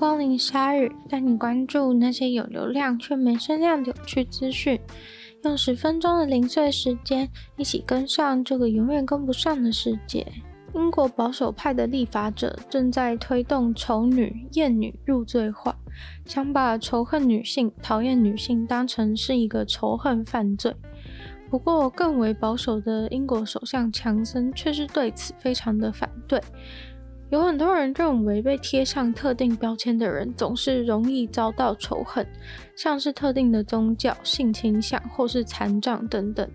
[0.00, 4.80] 光临鲨语，带你关注那些有流量却没声量的有趣资讯。
[5.44, 7.28] 用十分钟的零碎时间，
[7.58, 10.26] 一起跟上这个永远跟不上的世界。
[10.74, 15.76] 英国保守派的立法者正在推动丑女、厌女入罪化，
[16.24, 20.74] 想把仇恨女性、讨厌女性当成是一个仇恨犯罪。
[21.50, 26.40] 不过，更为保守的英国首相强森却是对此非常的反对。
[27.30, 32.26] 有很多人认为，被贴上特定标签的人总是容易遭到仇恨，
[32.74, 36.50] 像是特定的宗教、性倾向或是残障等等。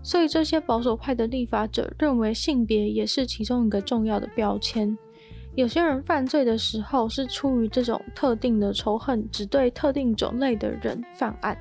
[0.00, 4.96] 所以，这些保守派的立法者认为，性别也是其中一个重要的标签。
[5.56, 11.56] 有些人犯罪的时候是出于这种特定的仇恨，只对特定种类的人犯案。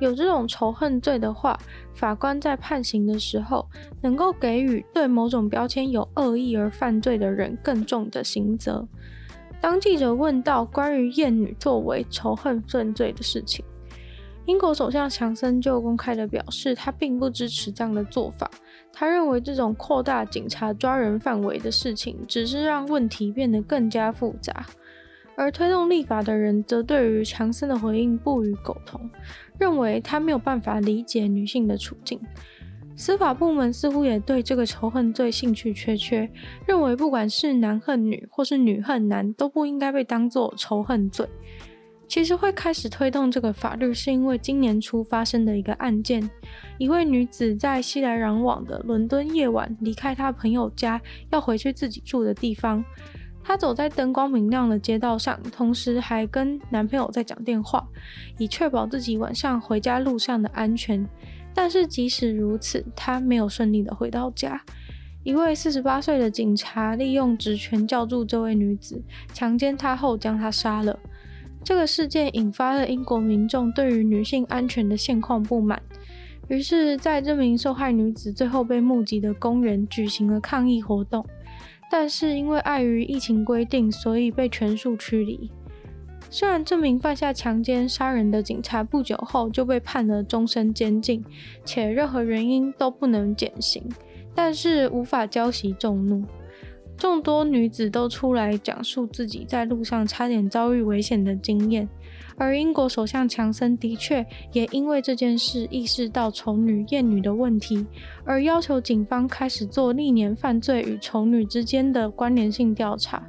[0.00, 1.58] 有这种仇恨罪的话，
[1.94, 3.66] 法官在判刑的时候，
[4.02, 8.86] 能够给予对某种标签有恶意而犯罪的人更重的刑责。
[9.60, 13.64] 当记者问到关于厌女作为仇恨犯罪的事情，
[14.44, 18.50] 英国首相强森就公开地表示，他并不支持这样的做法。
[18.92, 24.64] 他认为这种扩大警察抓人范围的事情，只是让问题变得更加复杂。
[25.36, 29.10] 而推动立法的人则对于强森的回应不予苟同，
[29.58, 32.18] 认为他没有办法理解女性的处境。
[32.96, 36.30] 司法部门似乎也对这个仇恨罪兴趣缺缺，
[36.66, 41.28] 认为不管是男恨女或是女恨男，都不应该被当作仇恨罪。
[42.08, 46.30] 其实会开始推动这个法律，是因为今年初发生的一个案件：
[46.78, 50.98] 一位女子在熙来攘往的伦敦夜晚离开她朋友家，
[51.30, 52.82] 要回去自己住的地方。
[53.46, 57.86] 她走在灯光明亮的街道上，同时还跟男朋友在讲电话，
[58.38, 61.06] 以确保自己晚上回家路上的安全。
[61.54, 64.60] 但是即使如此，她没有顺利的回到家。
[65.22, 69.00] 一位四十八岁的警察利用职权叫住这位女子，
[69.32, 70.98] 强奸她后将她杀了。
[71.62, 75.80] 这个事件引发了英国民众对于女性安全的现况不满，
[76.48, 81.24] 于是，在这名受害女子最后被目击的公园举行了抗议活动。
[81.90, 85.50] 但是因为碍于疫情规定，所以被全数驱离。
[86.28, 91.24] 虽然这名犯下强奸杀人的警察不久后就被判了终身监禁，
[91.64, 93.88] 且任何原因都不能减刑，
[94.34, 96.24] 但是无法浇熄众怒。
[96.96, 101.88] 众多女子都出来讲述自己在路上差点遭遇危险的经验。
[102.38, 107.86] 而英国首相强森的确也因为这件事意识到丑女厌女的问题，
[108.24, 113.22] 而要求警方开始做历年犯罪与丑女之间的关联性调查。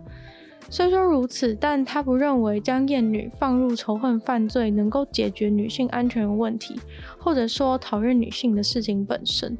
[0.70, 6.76] 虽说如此，但他不认为将厌女放入仇恨犯罪能够解决女性安全问题，
[7.18, 9.58] 或者说讨厌女性的事情本身。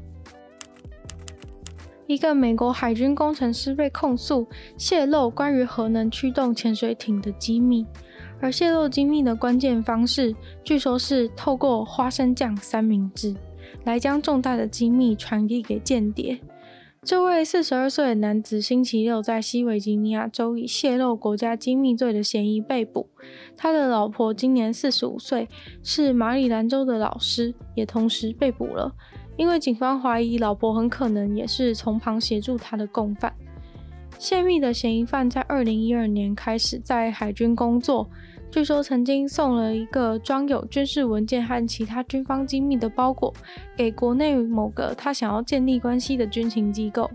[2.08, 4.48] 一个美国海军工程师被控诉
[4.78, 7.86] 泄露关于核能驱动潜水艇的机密。
[8.40, 13.34] 而泄露机密的关键方式，据说是透过花生酱三明治
[13.84, 16.40] 来将重大的机密传递给间谍。
[17.02, 23.08] 这位四十二岁的男子星期六在西维吉尼亚州以泄露国家机密罪的嫌疑被捕。
[23.56, 25.46] 他的老婆今年四十五岁，
[25.82, 28.92] 是马里兰州的老师，也同时被捕了，
[29.38, 33.32] 因为警方怀疑老婆很可能也是从旁协助他的共犯。
[34.18, 38.10] 泄密的嫌疑犯在二零一二年开始在海军工作，
[38.50, 43.32] 据说曾经送了一个装有军事文件和其他军方机密的包裹
[43.76, 47.08] 给国内某个他想要建立关系的军情机构。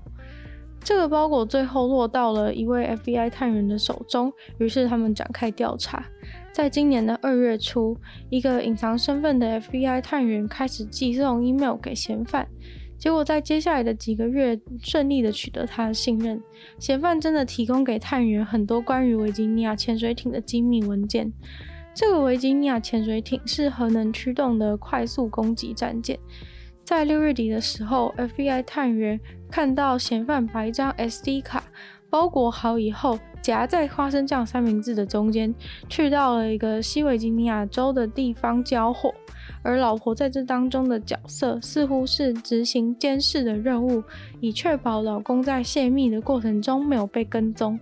[0.81, 6.05] 这个包裹最后落到了一位 FBI 探员的手中，于是他们展开调查。
[6.53, 7.97] 在今年的二月初，
[8.29, 12.47] 一个隐藏身份的 FBI 探员开始寄送 email 给嫌犯。
[12.95, 16.39] 结果在接下来的几个月，顺利的取得他的信任。
[16.77, 21.33] 嫌犯真的提供给探员很多关于维吉尼亚潜水艇的机密文件。
[21.91, 26.17] 这个维吉尼亚潜水艇是核能驱动的快速攻击战舰。
[26.85, 31.63] 在六月底的时候，FBI 探员看到嫌犯把一张 SD 卡
[32.11, 35.53] 包裹好以后，夹在花生酱三明治的中间，
[35.89, 39.13] 去到了一个西维吉尼亚州的地方交货。
[39.61, 44.01] 而老婆在这当中的角色，似乎是执行监视的任务，
[44.39, 47.77] 以确保老公在泄密的过程中没有被跟踪。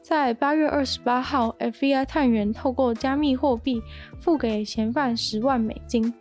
[0.00, 3.82] 在八月二十八号，FBI 探员透过加密货币
[4.18, 6.12] 付给嫌犯十万美金。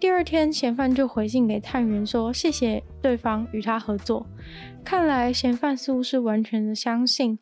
[0.00, 4.26] 第二天，嫌犯就回信给探员说：“谢谢对方与他合作。”
[4.84, 7.38] 看来嫌犯似乎是完全的相信。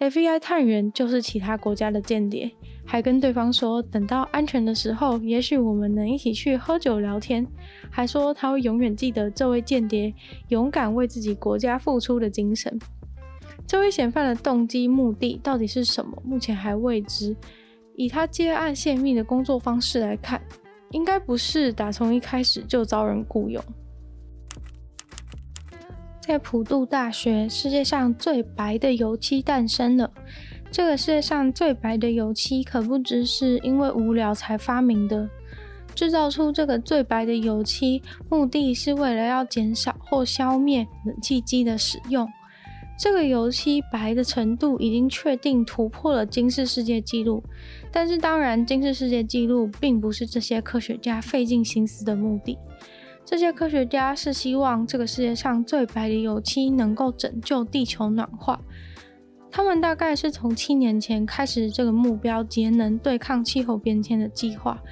[0.00, 2.50] FBI 探员就是其他国家的间谍，
[2.84, 7.46] 还跟对方说，等到安全的时候，也许我们能一起去喝酒聊天。
[7.90, 10.12] 还说他会永远记得这位间谍
[10.48, 12.76] 勇敢为自己国家付出的精神。
[13.66, 17.34] 这位嫌犯的动机目的到底是什么，目前还未知。
[17.96, 20.42] 以他接案泄密的工作方式来看，
[20.90, 23.64] 应该不是打从一开始就遭人雇佣。
[26.26, 30.10] 在普渡大学，世界上最白的油漆诞生了。
[30.70, 35.28] 这个世界上最白的油漆，可不只是因为无聊才发明的。
[35.94, 38.00] 制造出这个最白的油漆，
[38.30, 42.26] 目的是为了要减少或消灭冷气机的使用。
[42.98, 47.42] 这个油漆白的程度已经确定突破了金氏世界纪录，
[47.92, 52.56] 但是当然，金氏世界纪录并不是这些科学家费尽心思的目的。
[53.24, 58.60] 这些科学家是希望这个世界上最白的油漆能够拯救地球暖化。
[59.50, 64.82] 他们大概是从七年前开始这个目标，节能对抗气候变迁的计划。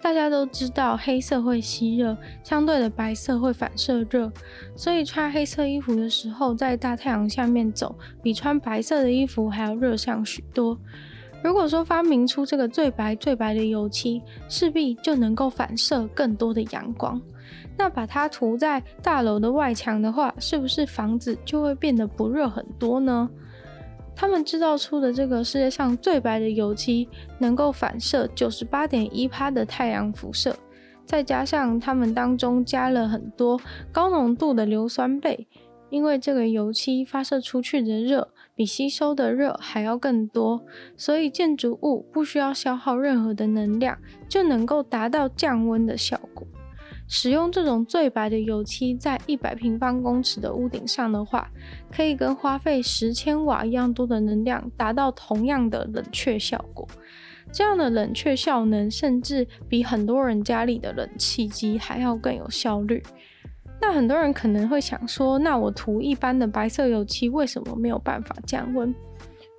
[0.00, 4.30] 大家都知道黑色会吸热，相对的白色会反射热，
[4.76, 10.78] 所以穿黑色衣服的时候，在大太阳下面走，比穿白色的衣服还要热上许多。
[11.42, 17.20] 如果说发明出这个最白最白的油漆，势必就能够反射更多的阳光。
[17.76, 23.28] 那把它涂在大楼的外墙的话，是不是房子就会变得不热很多呢？
[24.14, 27.06] 他们制造出的这个世界上最白的油漆，
[27.38, 30.56] 能够反射九十八点一趴的太阳辐射，
[31.04, 33.60] 再加上他们当中加了很多
[33.92, 35.46] 高浓度的硫酸钡，
[35.90, 40.64] 因为这个油漆发射出去的热比吸收的热还要更多，
[40.96, 46.46] 所以建筑物不需要消耗任何的能量，就能够达到降温的效果。
[47.08, 51.48] 使用这种最白的油漆在一百平方公尺的屋顶上的话，
[51.92, 56.86] 可以跟花费十千瓦一样多的能量，达到同样的冷却效果。
[57.52, 63.02] 这样的冷却效能，甚至比很多人家里的冷气机还要更有效率。
[63.80, 68.92] 那很多人可能会想说，那我涂一般的白色油漆，为什么没有办法降温？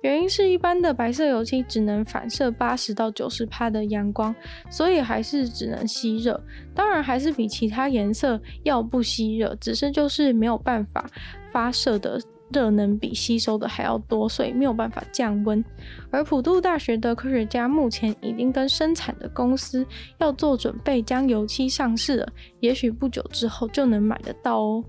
[0.02, 4.34] 原因是一般的白色油漆只能反射八十到九十帕的阳光，
[4.70, 6.40] 所以还是只能吸热。
[6.74, 11.04] 当然还是比其他颜色要不吸热，只是就是没有办法
[11.50, 12.20] 发射的
[12.52, 15.62] 热能比吸收的还要多，所以没有办法降温。
[16.10, 19.84] 而普渡大学的科学家目前已经跟生产的公司
[20.18, 22.28] 要做准备，将油漆上市了，
[22.60, 24.84] 也许不久之后就能买得到哦。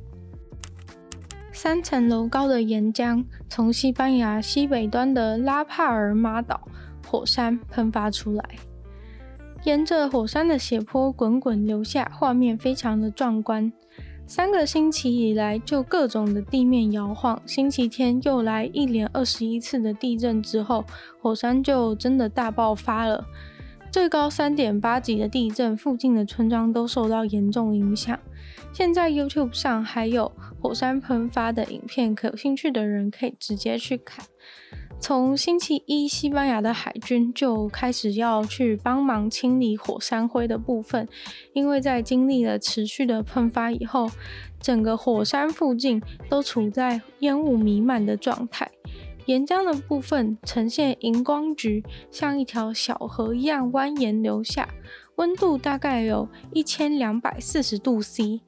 [1.61, 6.65] 三层楼高的岩浆从西班牙西北端的拉帕尔马岛
[7.05, 8.45] 火山喷发出来，
[9.65, 13.69] 沿着火山的斜坡滚滚流下，画面非常的壮观。
[14.25, 20.85] 三个星期以来就各种的地面摇晃，星期天又来一连二十一次的地震之后，
[21.21, 23.25] 火山就真的大爆发了。
[23.91, 28.17] 最高三点八级的地震，附近的村庄都受到严重影响。
[28.71, 30.31] 现在 YouTube 上还有
[30.61, 34.23] 火山喷发的影片，可有兴趣的人可以直接去看。
[34.99, 41.07] 从星期一，西班牙的海军就开始要去帮忙清理火山灰的部分，
[41.53, 44.11] 因为在经历了持续的喷发以后，
[44.61, 48.69] 整个火山附近都处在烟雾弥漫的状态。
[49.25, 54.67] 岩浆的部分呈现荧光橘，像一条小河一样蜿蜒流下，
[55.15, 58.41] 温度大概有一千两百四十度 C，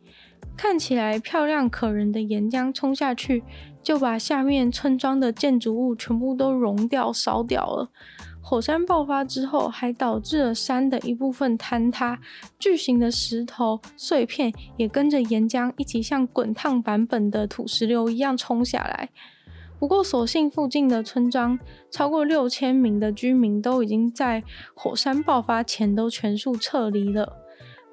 [0.57, 3.43] 看起来漂亮可人的岩浆冲下去，
[3.83, 7.89] 就把下面村庄的建筑物全部都融掉、烧掉了。
[8.43, 12.19] 火山爆发之后，还导致了山的一部分坍塌，
[12.57, 19.09] 巨型的石头碎片也跟着岩浆一起像滚烫版本的土石流一样冲下来。
[19.81, 21.57] 不过，所幸附近的村庄
[21.89, 24.43] 超过六千名的居民都已经在
[24.75, 27.37] 火山爆发前都全数撤离了。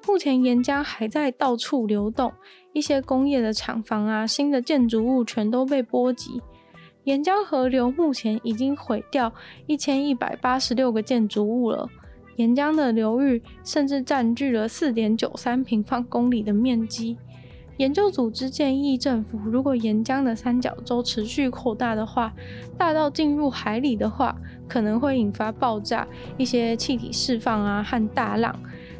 [0.07, 2.31] 目前岩浆还在到处流动，
[2.73, 6.39] 一些工业的厂房啊、新的建筑物全都被波及。
[7.05, 9.33] 岩浆河流目前已经毁掉
[9.65, 11.89] 一千一百八十六个建筑物了。
[12.35, 17.17] 岩浆的流域甚至占据了四点九三平方公里的面积。
[17.79, 22.33] 研究组织建议政府，如果岩浆的三角洲持续扩大的话，
[22.77, 24.35] 大到进入海里的话，
[24.67, 26.05] 可能会引发爆炸、
[26.37, 28.53] 一些气体释放啊和大浪。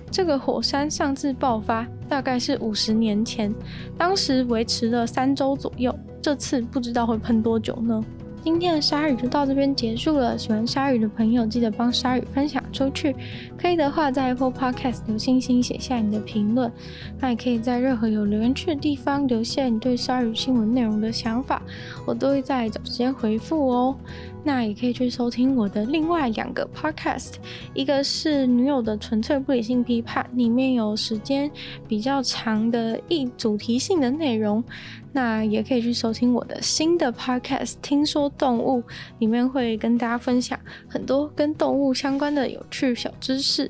[0.09, 3.53] 这个火山上次爆发大概是五十年前，
[3.97, 8.01] 当时维持了三周左右，这次不知道会喷多久呢？
[8.41, 10.37] 今天的鲨鱼就到这边结束了。
[10.37, 13.15] 喜欢鲨鱼的朋友，记得帮鲨鱼分享出去。
[13.57, 16.71] 可以的话，在 Apple Podcast 留星星，写下你的评论。
[17.19, 21.61] 那也可以在任何有留言区的地方留下你对鲨鱼新闻内容的想法，
[22.05, 23.95] 我都会在找时间回复哦。
[24.43, 27.33] 那也可以去收听我的另外两个 podcast，
[27.73, 31.51] 一个是女友的纯粹不理性批判，里面有时间
[31.87, 34.63] 比较长的一主题性的内容。
[35.11, 38.81] 那也可以去收听我的新的 podcast《听说动物》，
[39.17, 43.69] 里面会跟大家分享很多跟动物相关的有趣小知识。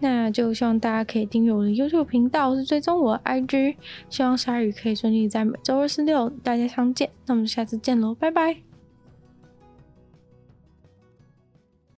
[0.00, 3.76] 那就希望大家可以订阅我的 YouTube 频道，是追踪我的 IG。
[4.10, 7.08] 希望鲨鱼可以顺利在每周二、四、六大家相见。
[7.26, 8.73] 那我们下次见喽，拜拜。